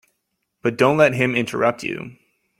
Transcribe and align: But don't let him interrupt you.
But 0.63 0.77
don't 0.79 0.97
let 0.97 1.13
him 1.13 1.35
interrupt 1.35 1.83
you. 1.83 2.15